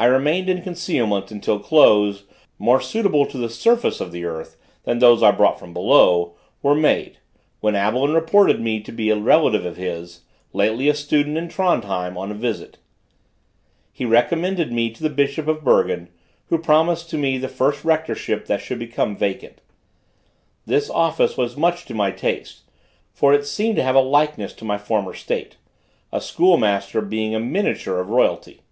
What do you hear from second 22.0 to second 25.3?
taste, for it seemed to have a likeness to my former